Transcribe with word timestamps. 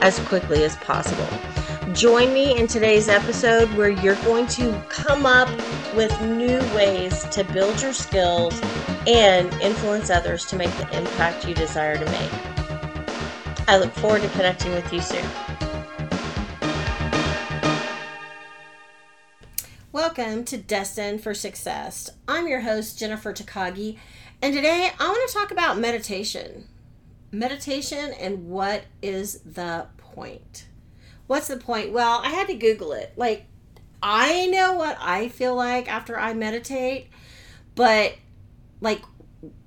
as 0.00 0.18
quickly 0.20 0.64
as 0.64 0.76
possible. 0.76 1.28
Join 1.92 2.32
me 2.32 2.56
in 2.56 2.66
today's 2.66 3.08
episode 3.08 3.68
where 3.74 3.90
you're 3.90 4.14
going 4.16 4.46
to 4.48 4.72
come 4.88 5.26
up 5.26 5.48
with 5.94 6.18
new 6.22 6.58
ways 6.74 7.24
to 7.30 7.44
build 7.44 7.82
your 7.82 7.92
skills 7.92 8.60
and 9.06 9.52
influence 9.60 10.08
others 10.08 10.46
to 10.46 10.56
make 10.56 10.70
the 10.76 10.96
impact 10.96 11.46
you 11.46 11.54
desire 11.54 11.96
to 11.96 12.04
make. 12.06 12.32
I 13.68 13.76
look 13.78 13.92
forward 13.92 14.22
to 14.22 14.28
connecting 14.30 14.72
with 14.72 14.92
you 14.92 15.00
soon. 15.00 15.24
Welcome 19.92 20.44
to 20.44 20.56
Destined 20.56 21.22
for 21.22 21.34
Success. 21.34 22.10
I'm 22.28 22.46
your 22.46 22.60
host, 22.60 22.98
Jennifer 22.98 23.32
Takagi, 23.32 23.98
and 24.40 24.54
today 24.54 24.92
I 24.98 25.08
want 25.08 25.28
to 25.28 25.36
talk 25.36 25.50
about 25.50 25.78
meditation. 25.78 26.68
Meditation 27.32 28.12
and 28.18 28.48
what 28.48 28.84
is 29.02 29.40
the 29.40 29.86
point? 29.96 30.66
What's 31.26 31.48
the 31.48 31.56
point? 31.56 31.92
Well, 31.92 32.20
I 32.24 32.30
had 32.30 32.48
to 32.48 32.54
Google 32.54 32.92
it. 32.92 33.12
Like, 33.16 33.46
I 34.02 34.46
know 34.46 34.72
what 34.74 34.96
I 35.00 35.28
feel 35.28 35.54
like 35.54 35.90
after 35.90 36.18
I 36.18 36.34
meditate, 36.34 37.08
but 37.74 38.14
like, 38.80 39.02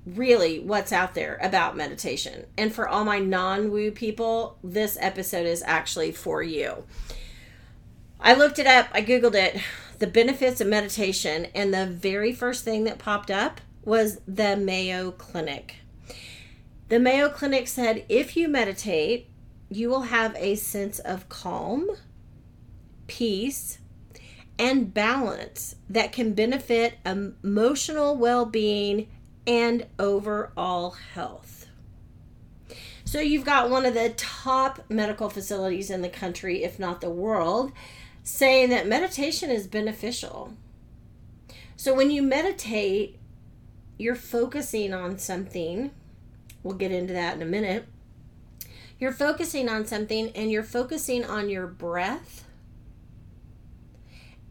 really, 0.05 0.59
what's 0.59 0.91
out 0.91 1.13
there 1.13 1.39
about 1.41 1.77
meditation? 1.77 2.45
And 2.57 2.73
for 2.73 2.87
all 2.87 3.05
my 3.05 3.19
non 3.19 3.71
woo 3.71 3.91
people, 3.91 4.57
this 4.63 4.97
episode 4.99 5.45
is 5.45 5.63
actually 5.65 6.11
for 6.11 6.41
you. 6.43 6.83
I 8.19 8.33
looked 8.33 8.59
it 8.59 8.67
up, 8.67 8.87
I 8.91 9.01
Googled 9.01 9.35
it, 9.35 9.61
the 9.99 10.07
benefits 10.07 10.61
of 10.61 10.67
meditation, 10.67 11.47
and 11.53 11.73
the 11.73 11.85
very 11.85 12.33
first 12.33 12.63
thing 12.63 12.85
that 12.85 12.97
popped 12.97 13.29
up 13.29 13.61
was 13.83 14.19
the 14.27 14.55
Mayo 14.55 15.11
Clinic. 15.11 15.75
The 16.93 16.99
Mayo 16.99 17.27
Clinic 17.27 17.67
said 17.67 18.05
if 18.07 18.37
you 18.37 18.47
meditate, 18.47 19.27
you 19.67 19.89
will 19.89 20.03
have 20.03 20.35
a 20.35 20.53
sense 20.53 20.99
of 20.99 21.27
calm, 21.27 21.89
peace, 23.07 23.79
and 24.59 24.93
balance 24.93 25.75
that 25.89 26.11
can 26.11 26.35
benefit 26.35 26.99
emotional 27.03 28.15
well 28.15 28.45
being 28.45 29.09
and 29.47 29.87
overall 29.97 30.91
health. 31.15 31.65
So, 33.05 33.19
you've 33.19 33.43
got 33.43 33.71
one 33.71 33.87
of 33.87 33.95
the 33.95 34.09
top 34.15 34.85
medical 34.87 35.31
facilities 35.31 35.89
in 35.89 36.03
the 36.03 36.09
country, 36.09 36.63
if 36.63 36.77
not 36.77 37.01
the 37.01 37.09
world, 37.09 37.71
saying 38.21 38.69
that 38.69 38.87
meditation 38.87 39.49
is 39.49 39.65
beneficial. 39.65 40.53
So, 41.75 41.95
when 41.95 42.11
you 42.11 42.21
meditate, 42.21 43.17
you're 43.97 44.13
focusing 44.13 44.93
on 44.93 45.17
something. 45.17 45.89
We'll 46.63 46.75
get 46.75 46.91
into 46.91 47.13
that 47.13 47.35
in 47.35 47.41
a 47.41 47.45
minute 47.45 47.85
you're 49.03 49.11
focusing 49.11 49.67
on 49.67 49.85
something 49.85 50.29
and 50.29 50.49
you're 50.49 50.63
focusing 50.63 51.25
on 51.25 51.49
your 51.49 51.67
breath. 51.67 52.45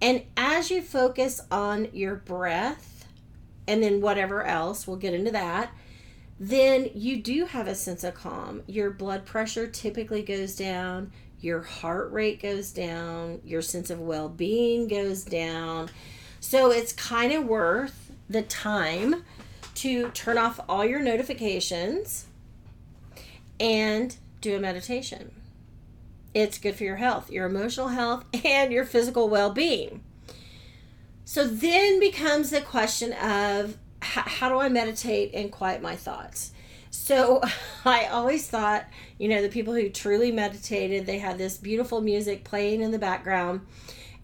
And 0.00 0.24
as 0.36 0.70
you 0.70 0.82
focus 0.82 1.40
on 1.50 1.88
your 1.94 2.16
breath 2.16 3.06
and 3.66 3.82
then 3.82 4.02
whatever 4.02 4.44
else, 4.44 4.86
we'll 4.86 4.98
get 4.98 5.14
into 5.14 5.30
that, 5.30 5.72
then 6.38 6.90
you 6.94 7.22
do 7.22 7.46
have 7.46 7.66
a 7.66 7.74
sense 7.74 8.04
of 8.04 8.12
calm. 8.12 8.62
Your 8.66 8.90
blood 8.90 9.24
pressure 9.24 9.68
typically 9.68 10.22
goes 10.22 10.54
down, 10.54 11.12
your 11.40 11.62
heart 11.62 12.12
rate 12.12 12.42
goes 12.42 12.72
down, 12.72 13.40
your 13.46 13.62
sense 13.62 13.88
of 13.88 14.00
well 14.00 14.28
being 14.28 14.86
goes 14.86 15.24
down. 15.24 15.88
So 16.40 16.72
it's 16.72 16.92
kind 16.92 17.32
of 17.32 17.46
worth 17.46 18.12
the 18.28 18.42
time 18.42 19.24
to 19.82 20.10
turn 20.10 20.38
off 20.38 20.60
all 20.68 20.84
your 20.84 21.00
notifications 21.00 22.26
and 23.58 24.16
do 24.40 24.54
a 24.54 24.60
meditation. 24.60 25.32
It's 26.32 26.56
good 26.56 26.76
for 26.76 26.84
your 26.84 26.96
health, 26.96 27.32
your 27.32 27.46
emotional 27.46 27.88
health, 27.88 28.24
and 28.44 28.72
your 28.72 28.84
physical 28.84 29.28
well 29.28 29.50
being. 29.50 30.04
So 31.24 31.48
then 31.48 31.98
becomes 31.98 32.50
the 32.50 32.60
question 32.60 33.12
of 33.14 33.76
how 34.00 34.48
do 34.48 34.60
I 34.60 34.68
meditate 34.68 35.34
and 35.34 35.50
quiet 35.50 35.82
my 35.82 35.96
thoughts? 35.96 36.52
So 36.90 37.42
I 37.84 38.06
always 38.06 38.46
thought, 38.46 38.84
you 39.18 39.28
know, 39.28 39.42
the 39.42 39.48
people 39.48 39.74
who 39.74 39.88
truly 39.88 40.30
meditated, 40.30 41.06
they 41.06 41.18
had 41.18 41.38
this 41.38 41.56
beautiful 41.56 42.00
music 42.00 42.44
playing 42.44 42.82
in 42.82 42.92
the 42.92 42.98
background 43.00 43.66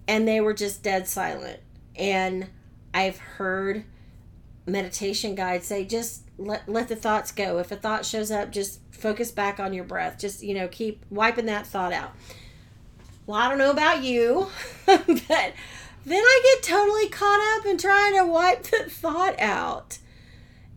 and 0.06 0.26
they 0.26 0.40
were 0.40 0.54
just 0.54 0.84
dead 0.84 1.08
silent. 1.08 1.58
And 1.96 2.48
I've 2.94 3.18
heard 3.18 3.84
meditation 4.68 5.34
guides 5.34 5.66
say 5.66 5.84
just 5.84 6.22
let 6.38 6.68
let 6.68 6.88
the 6.88 6.96
thoughts 6.96 7.32
go. 7.32 7.58
If 7.58 7.72
a 7.72 7.76
thought 7.76 8.06
shows 8.06 8.30
up, 8.30 8.52
just 8.52 8.80
focus 8.90 9.30
back 9.30 9.58
on 9.60 9.72
your 9.72 9.84
breath. 9.84 10.18
Just, 10.18 10.42
you 10.42 10.54
know, 10.54 10.68
keep 10.68 11.04
wiping 11.10 11.46
that 11.46 11.66
thought 11.66 11.92
out. 11.92 12.12
Well, 13.26 13.38
I 13.38 13.48
don't 13.48 13.58
know 13.58 13.70
about 13.70 14.02
you, 14.02 14.48
but 14.86 15.06
then 15.06 16.22
I 16.24 16.56
get 16.56 16.62
totally 16.62 17.08
caught 17.08 17.58
up 17.58 17.66
in 17.66 17.76
trying 17.76 18.16
to 18.16 18.24
wipe 18.24 18.64
the 18.64 18.84
thought 18.88 19.38
out. 19.38 19.98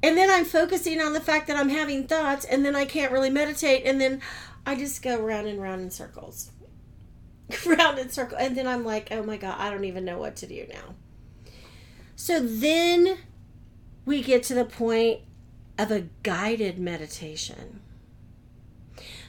And 0.03 0.17
then 0.17 0.29
I'm 0.29 0.45
focusing 0.45 0.99
on 0.99 1.13
the 1.13 1.21
fact 1.21 1.47
that 1.47 1.57
I'm 1.57 1.69
having 1.69 2.07
thoughts, 2.07 2.43
and 2.43 2.65
then 2.65 2.75
I 2.75 2.85
can't 2.85 3.11
really 3.11 3.29
meditate, 3.29 3.83
and 3.85 4.01
then 4.01 4.21
I 4.65 4.75
just 4.75 5.01
go 5.03 5.21
round 5.21 5.47
and 5.47 5.61
round 5.61 5.81
in 5.81 5.91
circles. 5.91 6.51
round 7.65 7.99
in 7.99 8.09
circles. 8.09 8.41
And 8.41 8.57
then 8.57 8.67
I'm 8.67 8.83
like, 8.83 9.09
oh 9.11 9.23
my 9.23 9.37
God, 9.37 9.55
I 9.59 9.69
don't 9.69 9.85
even 9.85 10.03
know 10.03 10.17
what 10.17 10.35
to 10.37 10.47
do 10.47 10.65
now. 10.69 10.95
So 12.15 12.39
then 12.39 13.17
we 14.05 14.21
get 14.21 14.43
to 14.43 14.53
the 14.53 14.65
point 14.65 15.21
of 15.77 15.91
a 15.91 16.07
guided 16.23 16.79
meditation. 16.79 17.81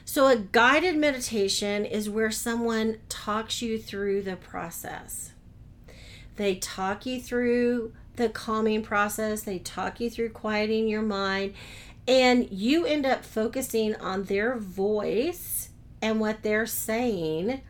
So, 0.05 0.27
a 0.27 0.35
guided 0.35 0.97
meditation 0.97 1.85
is 1.85 2.09
where 2.09 2.31
someone 2.31 2.99
talks 3.09 3.61
you 3.61 3.79
through 3.79 4.23
the 4.23 4.35
process. 4.35 5.31
They 6.35 6.55
talk 6.55 7.05
you 7.05 7.21
through 7.21 7.93
the 8.15 8.29
calming 8.29 8.83
process, 8.83 9.41
they 9.43 9.59
talk 9.59 9.99
you 9.99 10.09
through 10.09 10.29
quieting 10.29 10.87
your 10.87 11.01
mind, 11.01 11.53
and 12.07 12.49
you 12.51 12.85
end 12.85 13.05
up 13.05 13.23
focusing 13.23 13.95
on 13.95 14.25
their 14.25 14.57
voice 14.57 15.69
and 16.01 16.19
what 16.19 16.43
they're 16.43 16.67
saying, 16.67 17.61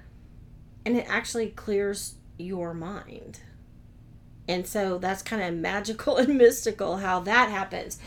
and 0.85 0.97
it 0.97 1.05
actually 1.07 1.49
clears 1.49 2.15
your 2.37 2.73
mind. 2.73 3.39
And 4.47 4.67
so 4.67 4.97
that's 4.97 5.21
kind 5.21 5.41
of 5.41 5.53
magical 5.61 6.17
and 6.17 6.37
mystical 6.37 6.97
how 6.97 7.19
that 7.21 7.49
happens. 7.49 7.99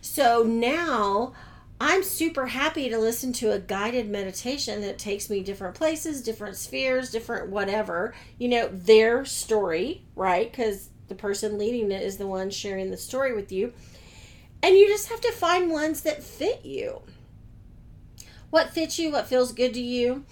So 0.00 0.42
now 0.42 1.32
I'm 1.80 2.02
super 2.02 2.46
happy 2.46 2.88
to 2.88 2.98
listen 2.98 3.32
to 3.34 3.52
a 3.52 3.58
guided 3.58 4.08
meditation 4.08 4.80
that 4.82 4.98
takes 4.98 5.28
me 5.28 5.42
different 5.42 5.74
places, 5.74 6.22
different 6.22 6.56
spheres, 6.56 7.10
different 7.10 7.50
whatever, 7.50 8.14
you 8.38 8.48
know, 8.48 8.68
their 8.68 9.24
story, 9.24 10.02
right? 10.14 10.50
Because 10.50 10.90
the 11.08 11.14
person 11.14 11.58
leading 11.58 11.90
it 11.90 12.02
is 12.02 12.16
the 12.16 12.26
one 12.26 12.50
sharing 12.50 12.90
the 12.90 12.96
story 12.96 13.34
with 13.34 13.50
you. 13.50 13.72
And 14.62 14.76
you 14.76 14.86
just 14.86 15.08
have 15.08 15.20
to 15.22 15.32
find 15.32 15.70
ones 15.70 16.02
that 16.02 16.22
fit 16.22 16.64
you. 16.64 17.02
What 18.50 18.70
fits 18.70 18.98
you, 18.98 19.10
what 19.10 19.26
feels 19.26 19.52
good 19.52 19.74
to 19.74 19.80
you. 19.80 20.24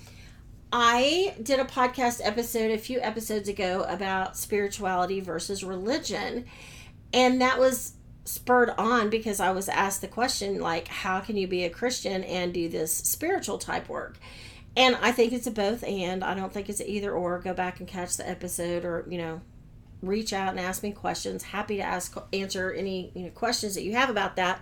I 0.73 1.35
did 1.43 1.61
a 1.61 1.65
podcast 1.65 2.21
episode 2.25 2.71
a 2.71 2.79
few 2.79 2.99
episodes 3.01 3.49
ago 3.49 3.85
about 3.89 4.37
spirituality 4.39 5.21
versus 5.21 5.63
religion. 5.63 6.47
And 7.13 7.41
that 7.43 7.59
was 7.59 7.93
spurred 8.25 8.71
on 8.79 9.11
because 9.11 9.39
I 9.39 9.51
was 9.51 9.69
asked 9.69 10.01
the 10.01 10.09
question 10.09 10.61
like 10.61 10.89
how 10.89 11.21
can 11.21 11.37
you 11.37 11.47
be 11.47 11.65
a 11.65 11.71
Christian 11.71 12.25
and 12.25 12.55
do 12.55 12.69
this 12.69 12.95
spiritual 12.95 13.59
type 13.59 13.89
work? 13.89 14.17
And 14.75 14.97
I 14.97 15.13
think 15.13 15.35
it's 15.35 15.47
a 15.47 15.51
both 15.51 15.85
and. 15.85 16.25
I 16.25 16.35
don't 16.35 16.53
think 16.53 16.71
it's 16.71 16.81
either 16.81 17.13
or. 17.13 17.39
Go 17.39 17.53
back 17.53 17.81
and 17.81 17.89
catch 17.89 18.17
the 18.17 18.27
episode 18.27 18.87
or, 18.87 19.05
you 19.07 19.19
know, 19.19 19.43
reach 20.01 20.33
out 20.33 20.51
and 20.51 20.61
ask 20.61 20.83
me 20.83 20.93
questions. 20.93 21.43
Happy 21.43 21.77
to 21.77 21.83
ask 21.83 22.17
answer 22.33 22.73
any, 22.73 23.13
you 23.15 23.25
know, 23.25 23.31
questions 23.31 23.75
that 23.75 23.83
you 23.83 23.93
have 23.93 24.09
about 24.09 24.37
that. 24.37 24.61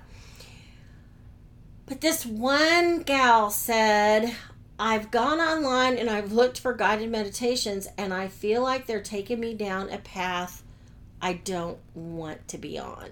But 1.86 2.00
this 2.00 2.26
one 2.26 3.02
gal 3.02 3.50
said, 3.50 4.34
I've 4.80 5.10
gone 5.10 5.40
online 5.40 5.98
and 5.98 6.08
I've 6.08 6.32
looked 6.32 6.58
for 6.58 6.72
guided 6.72 7.10
meditations 7.10 7.86
and 7.98 8.14
I 8.14 8.28
feel 8.28 8.62
like 8.62 8.86
they're 8.86 9.02
taking 9.02 9.38
me 9.38 9.52
down 9.52 9.90
a 9.90 9.98
path 9.98 10.62
I 11.20 11.34
don't 11.34 11.76
want 11.94 12.48
to 12.48 12.56
be 12.56 12.78
on. 12.78 13.10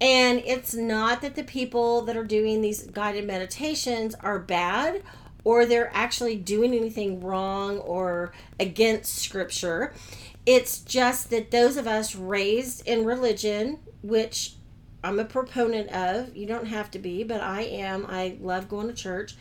And 0.00 0.42
it's 0.44 0.74
not 0.74 1.22
that 1.22 1.36
the 1.36 1.44
people 1.44 2.02
that 2.02 2.16
are 2.16 2.24
doing 2.24 2.60
these 2.60 2.82
guided 2.82 3.24
meditations 3.24 4.16
are 4.16 4.40
bad 4.40 5.04
or 5.44 5.64
they're 5.64 5.92
actually 5.94 6.34
doing 6.34 6.74
anything 6.74 7.20
wrong 7.20 7.78
or 7.78 8.32
against 8.58 9.14
scripture. 9.14 9.94
It's 10.44 10.80
just 10.80 11.30
that 11.30 11.52
those 11.52 11.76
of 11.76 11.86
us 11.86 12.16
raised 12.16 12.84
in 12.84 13.04
religion, 13.04 13.78
which 14.02 14.54
I'm 15.04 15.20
a 15.20 15.24
proponent 15.24 15.90
of, 15.90 16.36
you 16.36 16.46
don't 16.46 16.66
have 16.66 16.90
to 16.90 16.98
be, 16.98 17.22
but 17.22 17.40
I 17.40 17.62
am. 17.62 18.04
I 18.08 18.36
love 18.40 18.68
going 18.68 18.88
to 18.88 18.92
church. 18.92 19.36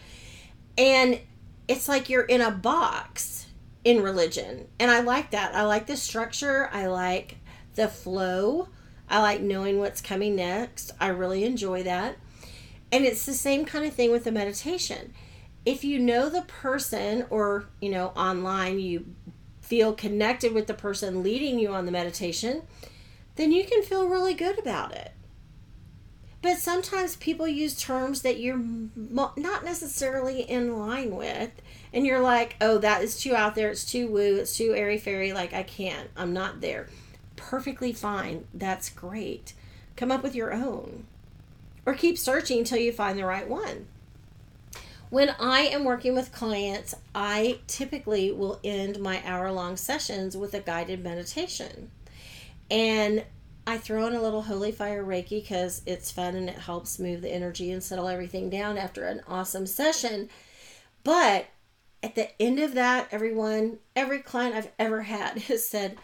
And 0.77 1.19
it's 1.67 1.87
like 1.87 2.09
you're 2.09 2.23
in 2.23 2.41
a 2.41 2.51
box 2.51 3.47
in 3.83 4.01
religion. 4.01 4.67
And 4.79 4.91
I 4.91 4.99
like 5.01 5.31
that. 5.31 5.55
I 5.55 5.63
like 5.63 5.87
the 5.87 5.97
structure, 5.97 6.69
I 6.71 6.87
like 6.87 7.37
the 7.75 7.87
flow. 7.87 8.69
I 9.07 9.21
like 9.21 9.41
knowing 9.41 9.79
what's 9.79 10.01
coming 10.01 10.35
next. 10.35 10.91
I 10.99 11.07
really 11.07 11.43
enjoy 11.43 11.83
that. 11.83 12.17
And 12.91 13.05
it's 13.05 13.25
the 13.25 13.33
same 13.33 13.65
kind 13.65 13.85
of 13.85 13.93
thing 13.93 14.11
with 14.11 14.23
the 14.23 14.31
meditation. 14.31 15.13
If 15.65 15.83
you 15.83 15.99
know 15.99 16.29
the 16.29 16.41
person 16.41 17.25
or, 17.29 17.65
you 17.81 17.89
know, 17.89 18.07
online 18.15 18.79
you 18.79 19.05
feel 19.61 19.93
connected 19.93 20.53
with 20.53 20.67
the 20.67 20.73
person 20.73 21.23
leading 21.23 21.59
you 21.59 21.73
on 21.73 21.85
the 21.85 21.91
meditation, 21.91 22.63
then 23.35 23.51
you 23.51 23.63
can 23.63 23.83
feel 23.83 24.07
really 24.07 24.33
good 24.33 24.57
about 24.57 24.91
it. 24.93 25.11
But 26.45 26.59
sometimes 26.59 27.15
people 27.15 27.47
use 27.47 27.75
terms 27.75 28.21
that 28.21 28.39
you're 28.39 28.61
not 28.95 29.65
necessarily 29.65 30.41
in 30.41 30.77
line 30.77 31.15
with, 31.15 31.49
and 31.91 32.05
you're 32.05 32.19
like, 32.19 32.55
oh, 32.61 32.77
that 32.77 33.01
is 33.01 33.19
too 33.19 33.35
out 33.35 33.55
there, 33.55 33.71
it's 33.71 33.83
too 33.83 34.07
woo, 34.07 34.35
it's 34.35 34.55
too 34.55 34.75
airy 34.75 34.99
fairy, 34.99 35.33
like 35.33 35.53
I 35.53 35.63
can't, 35.63 36.07
I'm 36.15 36.33
not 36.33 36.61
there 36.61 36.87
perfectly 37.35 37.93
fine. 37.93 38.45
That's 38.53 38.89
great. 38.89 39.53
Come 39.95 40.11
up 40.11 40.23
with 40.23 40.35
your 40.35 40.53
own. 40.53 41.05
Or 41.85 41.93
keep 41.93 42.17
searching 42.17 42.59
until 42.59 42.79
you 42.79 42.91
find 42.91 43.17
the 43.17 43.25
right 43.25 43.47
one. 43.47 43.87
When 45.09 45.35
I 45.39 45.61
am 45.61 45.83
working 45.83 46.15
with 46.15 46.31
clients, 46.31 46.95
I 47.13 47.59
typically 47.67 48.31
will 48.31 48.59
end 48.63 48.99
my 48.99 49.21
hour 49.25 49.51
long 49.51 49.77
sessions 49.77 50.35
with 50.35 50.53
a 50.53 50.59
guided 50.59 51.03
meditation. 51.03 51.91
And 52.69 53.23
I 53.67 53.77
throw 53.77 54.05
in 54.05 54.13
a 54.13 54.21
little 54.21 54.43
holy 54.43 54.71
fire 54.71 55.03
Reiki 55.03 55.41
because 55.41 55.81
it's 55.85 56.11
fun 56.11 56.35
and 56.35 56.49
it 56.49 56.57
helps 56.59 56.99
move 56.99 57.21
the 57.21 57.33
energy 57.33 57.71
and 57.71 57.83
settle 57.83 58.07
everything 58.07 58.49
down 58.49 58.77
after 58.77 59.05
an 59.05 59.21
awesome 59.27 59.65
session. 59.65 60.29
But 61.03 61.47
at 62.03 62.13
the 62.13 62.39
end 62.39 62.59
of 62.59 62.75
that, 62.75 63.07
everyone, 63.11 63.79
every 63.95 64.19
client 64.19 64.55
I've 64.55 64.71
ever 64.77 65.03
had 65.03 65.37
has 65.43 65.67
said, 65.67 65.97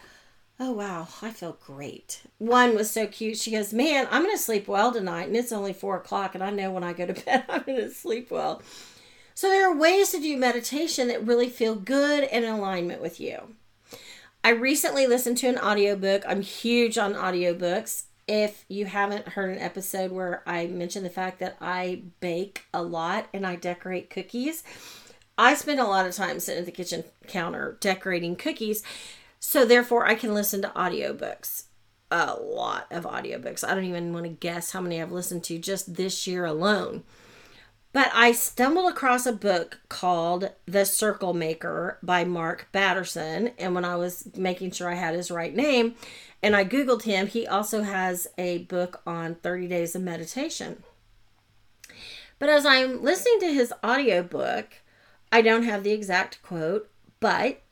Oh, 0.60 0.72
wow, 0.72 1.08
I 1.22 1.30
feel 1.30 1.58
great. 1.64 2.22
One 2.38 2.76
was 2.76 2.90
so 2.90 3.06
cute. 3.06 3.38
She 3.38 3.50
goes, 3.50 3.72
Man, 3.72 4.06
I'm 4.10 4.22
going 4.22 4.36
to 4.36 4.42
sleep 4.42 4.68
well 4.68 4.92
tonight. 4.92 5.26
And 5.28 5.36
it's 5.36 5.50
only 5.50 5.72
four 5.72 5.96
o'clock, 5.96 6.34
and 6.34 6.44
I 6.44 6.50
know 6.50 6.70
when 6.70 6.84
I 6.84 6.92
go 6.92 7.06
to 7.06 7.14
bed, 7.24 7.44
I'm 7.48 7.62
going 7.62 7.78
to 7.78 7.90
sleep 7.90 8.30
well. 8.30 8.62
So, 9.34 9.48
there 9.48 9.68
are 9.68 9.74
ways 9.74 10.10
to 10.10 10.20
do 10.20 10.36
meditation 10.36 11.08
that 11.08 11.26
really 11.26 11.48
feel 11.48 11.74
good 11.74 12.24
and 12.24 12.44
in 12.44 12.50
alignment 12.50 13.00
with 13.00 13.18
you. 13.18 13.54
I 14.44 14.50
recently 14.50 15.06
listened 15.06 15.38
to 15.38 15.46
an 15.46 15.58
audiobook. 15.58 16.24
I'm 16.26 16.42
huge 16.42 16.98
on 16.98 17.14
audiobooks. 17.14 18.04
If 18.26 18.64
you 18.68 18.86
haven't 18.86 19.28
heard 19.28 19.50
an 19.50 19.62
episode 19.62 20.10
where 20.10 20.42
I 20.46 20.66
mention 20.66 21.04
the 21.04 21.10
fact 21.10 21.38
that 21.38 21.56
I 21.60 22.02
bake 22.18 22.64
a 22.74 22.82
lot 22.82 23.28
and 23.32 23.46
I 23.46 23.54
decorate 23.54 24.10
cookies, 24.10 24.64
I 25.38 25.54
spend 25.54 25.78
a 25.78 25.84
lot 25.84 26.06
of 26.06 26.14
time 26.14 26.40
sitting 26.40 26.60
at 26.60 26.66
the 26.66 26.72
kitchen 26.72 27.04
counter 27.28 27.76
decorating 27.80 28.34
cookies 28.34 28.82
so 29.38 29.64
therefore 29.64 30.06
I 30.06 30.16
can 30.16 30.34
listen 30.34 30.60
to 30.62 30.68
audiobooks. 30.70 31.64
A 32.10 32.34
lot 32.34 32.86
of 32.90 33.04
audiobooks. 33.04 33.66
I 33.66 33.74
don't 33.74 33.84
even 33.84 34.12
want 34.12 34.24
to 34.24 34.30
guess 34.30 34.72
how 34.72 34.80
many 34.80 35.00
I've 35.00 35.12
listened 35.12 35.44
to 35.44 35.58
just 35.58 35.94
this 35.94 36.26
year 36.26 36.44
alone. 36.44 37.04
But 37.92 38.10
I 38.14 38.32
stumbled 38.32 38.90
across 38.90 39.26
a 39.26 39.32
book 39.32 39.80
called 39.88 40.50
The 40.66 40.86
Circle 40.86 41.34
Maker 41.34 41.98
by 42.02 42.24
Mark 42.24 42.68
Batterson. 42.72 43.52
And 43.58 43.74
when 43.74 43.84
I 43.84 43.96
was 43.96 44.28
making 44.34 44.70
sure 44.70 44.90
I 44.90 44.94
had 44.94 45.14
his 45.14 45.30
right 45.30 45.54
name 45.54 45.94
and 46.42 46.56
I 46.56 46.64
Googled 46.64 47.02
him, 47.02 47.26
he 47.26 47.46
also 47.46 47.82
has 47.82 48.28
a 48.38 48.58
book 48.58 49.02
on 49.06 49.34
30 49.36 49.68
days 49.68 49.94
of 49.94 50.02
meditation. 50.02 50.82
But 52.38 52.48
as 52.48 52.64
I'm 52.64 53.02
listening 53.02 53.40
to 53.40 53.52
his 53.52 53.74
audiobook, 53.84 54.80
I 55.30 55.42
don't 55.42 55.62
have 55.62 55.84
the 55.84 55.92
exact 55.92 56.42
quote, 56.42 56.90
but 57.20 57.62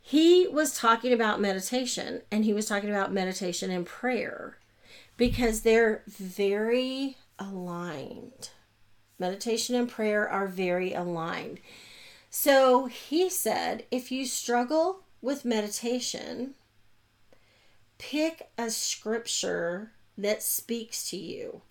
he 0.00 0.46
was 0.46 0.78
talking 0.78 1.12
about 1.12 1.40
meditation 1.40 2.22
and 2.30 2.44
he 2.44 2.54
was 2.54 2.66
talking 2.66 2.90
about 2.90 3.12
meditation 3.12 3.72
and 3.72 3.84
prayer 3.84 4.58
because 5.16 5.62
they're 5.62 6.04
very 6.06 7.16
aligned. 7.40 8.50
Meditation 9.18 9.74
and 9.74 9.88
prayer 9.88 10.28
are 10.28 10.46
very 10.46 10.92
aligned. 10.92 11.60
So 12.30 12.86
he 12.86 13.30
said 13.30 13.84
if 13.90 14.12
you 14.12 14.26
struggle 14.26 15.00
with 15.22 15.44
meditation, 15.44 16.54
pick 17.98 18.50
a 18.58 18.70
scripture 18.70 19.92
that 20.18 20.42
speaks 20.42 21.08
to 21.10 21.16
you 21.16 21.62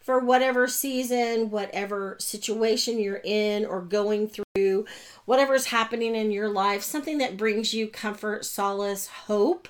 for 0.00 0.18
whatever 0.18 0.66
season, 0.66 1.50
whatever 1.50 2.16
situation 2.18 2.98
you're 2.98 3.20
in 3.24 3.64
or 3.64 3.80
going 3.80 4.28
through, 4.28 4.84
whatever's 5.24 5.66
happening 5.66 6.14
in 6.14 6.32
your 6.32 6.48
life, 6.48 6.82
something 6.82 7.18
that 7.18 7.36
brings 7.36 7.72
you 7.72 7.86
comfort, 7.86 8.44
solace, 8.44 9.06
hope, 9.06 9.68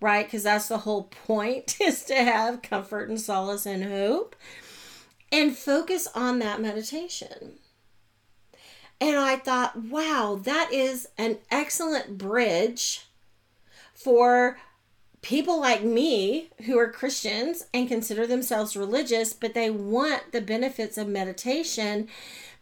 right? 0.00 0.26
Because 0.26 0.42
that's 0.42 0.68
the 0.68 0.78
whole 0.78 1.04
point 1.04 1.76
is 1.80 2.04
to 2.04 2.14
have 2.14 2.62
comfort 2.62 3.08
and 3.08 3.20
solace 3.20 3.66
and 3.66 3.84
hope. 3.84 4.36
And 5.32 5.56
focus 5.56 6.08
on 6.14 6.40
that 6.40 6.60
meditation. 6.60 7.58
And 9.00 9.16
I 9.16 9.36
thought, 9.36 9.84
wow, 9.84 10.38
that 10.42 10.72
is 10.72 11.08
an 11.16 11.38
excellent 11.50 12.18
bridge 12.18 13.06
for 13.94 14.58
people 15.22 15.60
like 15.60 15.82
me 15.82 16.50
who 16.66 16.78
are 16.78 16.90
Christians 16.90 17.66
and 17.72 17.88
consider 17.88 18.26
themselves 18.26 18.76
religious, 18.76 19.32
but 19.32 19.54
they 19.54 19.70
want 19.70 20.32
the 20.32 20.40
benefits 20.40 20.98
of 20.98 21.08
meditation, 21.08 22.08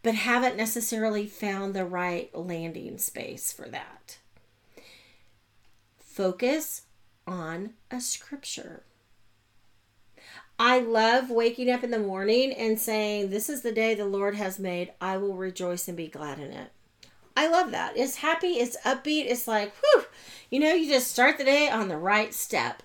but 0.03 0.15
haven't 0.15 0.57
necessarily 0.57 1.25
found 1.25 1.73
the 1.73 1.85
right 1.85 2.33
landing 2.35 2.97
space 2.97 3.51
for 3.51 3.67
that. 3.69 4.17
Focus 5.97 6.83
on 7.25 7.71
a 7.91 8.01
scripture. 8.01 8.83
I 10.61 10.79
love 10.79 11.29
waking 11.29 11.71
up 11.71 11.85
in 11.85 11.91
the 11.91 11.99
morning 11.99 12.51
and 12.51 12.77
saying, 12.77 13.29
This 13.29 13.49
is 13.49 13.61
the 13.61 13.71
day 13.71 13.95
the 13.95 14.05
Lord 14.05 14.35
has 14.35 14.59
made. 14.59 14.91
I 14.99 15.15
will 15.15 15.35
rejoice 15.35 15.87
and 15.87 15.95
be 15.95 16.09
glad 16.09 16.37
in 16.37 16.51
it. 16.51 16.71
I 17.37 17.47
love 17.47 17.71
that. 17.71 17.95
It's 17.95 18.17
happy, 18.17 18.59
it's 18.59 18.75
upbeat, 18.85 19.25
it's 19.27 19.47
like, 19.47 19.73
whew, 19.77 20.03
you 20.51 20.59
know, 20.59 20.73
you 20.73 20.89
just 20.89 21.09
start 21.09 21.37
the 21.37 21.45
day 21.45 21.69
on 21.69 21.87
the 21.87 21.97
right 21.97 22.33
step. 22.33 22.83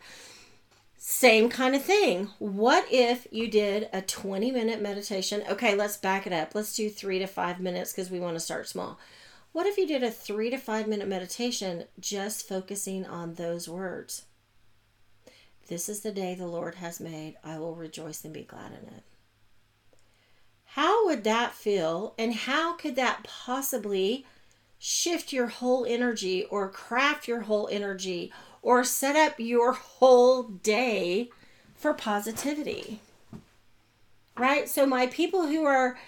Same 0.97 1.49
kind 1.49 1.75
of 1.75 1.83
thing. 1.83 2.31
What 2.39 2.87
if 2.93 3.27
you 3.33 3.49
did 3.49 3.89
a 3.93 4.01
20 4.01 4.53
minute 4.53 4.81
meditation? 4.81 5.43
Okay, 5.51 5.75
let's 5.75 5.97
back 5.97 6.29
it 6.29 6.33
up. 6.33 6.55
Let's 6.55 6.77
do 6.77 6.89
three 6.89 7.19
to 7.19 7.27
five 7.27 7.59
minutes 7.59 7.93
because 7.93 8.09
we 8.09 8.21
want 8.21 8.37
to 8.37 8.41
start 8.41 8.69
small. 8.69 9.01
What 9.51 9.67
if 9.67 9.77
you 9.77 9.87
did 9.87 10.05
a 10.05 10.11
three 10.13 10.49
to 10.51 10.59
five 10.59 10.87
minute 10.87 11.09
meditation 11.09 11.85
just 11.99 12.49
focusing 12.49 13.05
on 13.05 13.35
those 13.35 13.69
words? 13.69 14.23
This 15.69 15.89
is 15.89 16.01
the 16.01 16.13
day 16.13 16.35
the 16.35 16.47
Lord 16.47 16.77
has 16.77 17.01
made. 17.01 17.37
I 17.43 17.59
will 17.59 17.75
rejoice 17.75 18.25
and 18.25 18.33
be 18.35 18.43
glad 18.43 18.73
in 18.73 18.89
it. 18.89 19.03
How 20.65 21.07
would 21.07 21.25
that 21.25 21.53
feel? 21.53 22.15
And 22.19 22.35
how 22.35 22.75
could 22.75 22.97
that 22.97 23.25
possibly 23.25 24.27
shift 24.79 25.33
your 25.33 25.47
whole 25.47 25.87
energy 25.87 26.45
or 26.45 26.69
craft 26.69 27.27
your 27.27 27.41
whole 27.41 27.69
energy 27.73 28.31
or 28.61 28.85
set 28.85 29.17
up 29.17 29.39
your 29.39 29.73
whole 29.73 30.43
day 30.43 31.31
for 31.75 31.95
positivity. 31.95 33.01
Right? 34.37 34.69
So, 34.69 34.85
my 34.85 35.07
people 35.07 35.47
who 35.47 35.65
are, 35.65 35.99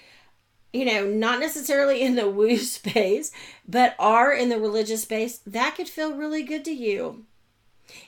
you 0.72 0.84
know, 0.84 1.06
not 1.06 1.40
necessarily 1.40 2.02
in 2.02 2.16
the 2.16 2.28
woo 2.28 2.56
space, 2.58 3.30
but 3.66 3.94
are 3.98 4.32
in 4.32 4.50
the 4.50 4.58
religious 4.58 5.02
space, 5.02 5.38
that 5.46 5.76
could 5.76 5.88
feel 5.88 6.14
really 6.14 6.42
good 6.42 6.64
to 6.64 6.72
you. 6.72 7.24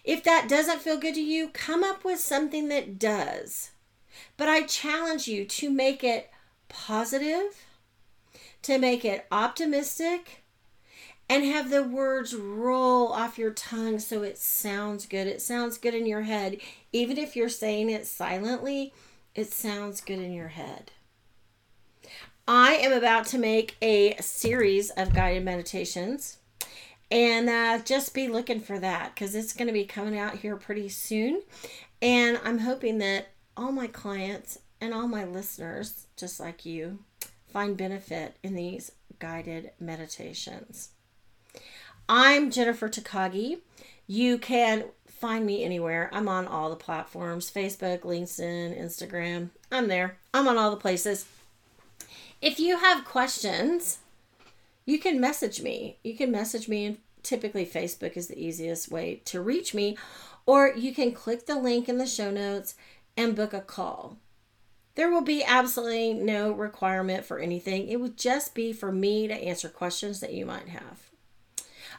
If 0.05 0.25
that 0.25 0.49
doesn't 0.49 0.81
feel 0.81 0.99
good 0.99 1.15
to 1.15 1.21
you, 1.21 1.49
come 1.49 1.85
up 1.85 2.05
with 2.05 2.21
something 2.21 2.69
that 2.69 2.99
does. 2.99 3.71
But 4.37 4.49
I 4.49 4.63
challenge 4.63 5.29
you 5.29 5.45
to 5.45 5.71
make 5.71 6.03
it 6.03 6.31
positive, 6.69 7.65
to 8.63 8.79
make 8.79 9.05
it 9.05 9.27
optimistic, 9.31 10.43
and 11.29 11.45
have 11.45 11.71
the 11.71 11.85
words 11.85 12.35
roll 12.35 13.13
off 13.13 13.39
your 13.39 13.51
tongue 13.51 13.99
so 13.99 14.23
it 14.23 14.39
sounds 14.39 15.07
good. 15.07 15.27
It 15.27 15.43
sounds 15.43 15.79
good 15.79 15.95
in 15.95 16.07
your 16.07 16.23
head. 16.23 16.59
Even 16.93 17.19
if 17.19 17.37
you're 17.37 17.49
saying 17.49 17.91
it 17.91 18.07
silently, 18.07 18.93
it 19.35 19.53
sounds 19.53 20.01
good 20.01 20.19
in 20.19 20.33
your 20.33 20.49
head. 20.49 20.91
I 22.47 22.77
am 22.77 22.93
about 22.93 23.27
to 23.27 23.39
make 23.39 23.77
a 23.83 24.17
series 24.23 24.89
of 24.91 25.15
guided 25.15 25.45
meditations. 25.45 26.39
And 27.11 27.49
uh, 27.49 27.79
just 27.85 28.13
be 28.13 28.29
looking 28.29 28.61
for 28.61 28.79
that 28.79 29.15
because 29.15 29.35
it's 29.35 29.55
going 29.55 29.69
to 29.69 29.73
be 29.73 29.85
coming 29.85 30.19
out 30.19 30.37
here 30.37 30.57
pretty 30.57 30.89
soon. 30.89 31.43
And 32.03 32.39
I'm 32.45 32.59
hoping 32.59 32.99
that 32.99 33.29
all 33.57 33.73
my 33.73 33.87
clients 33.87 34.59
and 34.81 34.93
all 34.93 35.09
my 35.09 35.25
listeners, 35.25 36.07
just 36.17 36.39
like 36.39 36.65
you, 36.67 36.99
find 37.51 37.77
benefit 37.77 38.37
in 38.43 38.55
these 38.55 38.93
guided 39.19 39.73
meditations. 39.81 40.91
I'm 42.09 42.51
Jennifer 42.51 42.89
Takagi. 42.89 43.61
You 44.07 44.39
can 44.39 44.85
find 45.07 45.45
me 45.45 45.65
anywhere. 45.65 46.09
I'm 46.13 46.29
on 46.29 46.47
all 46.47 46.71
the 46.71 46.77
platforms 46.77 47.51
Facebook, 47.51 48.01
LinkedIn, 48.01 48.81
Instagram. 48.81 49.51
I'm 49.73 49.89
there. 49.89 50.19
I'm 50.33 50.47
on 50.47 50.57
all 50.57 50.71
the 50.71 50.77
places. 50.77 51.27
If 52.41 52.61
you 52.61 52.79
have 52.79 53.05
questions, 53.05 53.99
you 54.89 54.99
can 54.99 55.21
message 55.21 55.61
me. 55.61 55.99
You 56.03 56.17
can 56.17 56.33
message 56.33 56.67
me, 56.67 56.87
and 56.87 56.97
typically 57.23 57.67
Facebook 57.67 58.17
is 58.17 58.29
the 58.29 58.43
easiest 58.43 58.91
way 58.91 59.21
to 59.27 59.39
reach 59.39 59.75
me, 59.75 59.99
or 60.47 60.73
you 60.75 60.95
can 60.95 61.13
click 61.13 61.45
the 61.45 61.57
link 61.57 61.91
in 61.91 61.99
the 61.99 62.07
show 62.07 62.31
notes 62.31 62.75
and 63.15 63.37
book 63.37 63.53
a 63.53 63.61
call. 63.61 64.17
There 64.95 65.11
will 65.11 65.21
be 65.21 65.45
absolutely 65.45 66.15
no 66.15 66.53
requirement 66.53 67.27
for 67.27 67.39
anything. 67.39 67.87
It 67.89 68.01
would 68.01 68.17
just 68.17 68.55
be 68.55 68.73
for 68.73 68.91
me 68.91 69.29
to 69.29 69.35
answer 69.35 69.69
questions 69.69 70.21
that 70.21 70.33
you 70.33 70.47
might 70.47 70.69
have. 70.69 71.11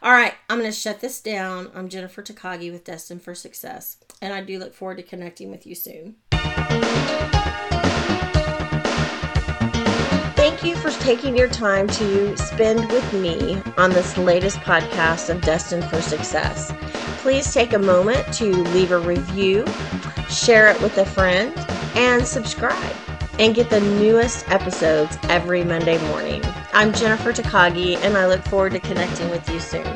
All 0.01 0.11
right, 0.11 0.33
I'm 0.49 0.57
going 0.57 0.71
to 0.71 0.75
shut 0.75 0.99
this 0.99 1.21
down. 1.21 1.69
I'm 1.75 1.89
Jennifer 1.89 2.23
Takagi 2.23 2.71
with 2.71 2.85
Destined 2.85 3.21
for 3.21 3.35
Success, 3.35 3.97
and 4.19 4.33
I 4.33 4.41
do 4.41 4.57
look 4.57 4.73
forward 4.73 4.97
to 4.97 5.03
connecting 5.03 5.51
with 5.51 5.67
you 5.67 5.75
soon. 5.75 6.15
Thank 10.59 10.75
you 10.75 10.81
for 10.81 10.99
taking 10.99 11.37
your 11.37 11.47
time 11.47 11.87
to 11.87 12.35
spend 12.35 12.91
with 12.91 13.13
me 13.13 13.63
on 13.77 13.91
this 13.91 14.17
latest 14.17 14.57
podcast 14.57 15.29
of 15.29 15.39
Destined 15.39 15.85
for 15.85 16.01
Success. 16.01 16.73
Please 17.21 17.53
take 17.53 17.71
a 17.71 17.79
moment 17.79 18.33
to 18.33 18.51
leave 18.73 18.91
a 18.91 18.99
review, 18.99 19.65
share 20.29 20.67
it 20.67 20.81
with 20.81 20.97
a 20.97 21.05
friend, 21.05 21.57
and 21.95 22.27
subscribe 22.27 22.93
and 23.39 23.55
get 23.55 23.69
the 23.69 23.79
newest 23.79 24.49
episodes 24.51 25.17
every 25.29 25.63
Monday 25.63 25.97
morning. 26.09 26.41
I'm 26.73 26.91
Jennifer 26.91 27.31
Takagi, 27.31 27.95
and 27.95 28.17
I 28.17 28.27
look 28.27 28.41
forward 28.41 28.73
to 28.73 28.81
connecting 28.81 29.29
with 29.29 29.49
you 29.49 29.61
soon. 29.61 29.87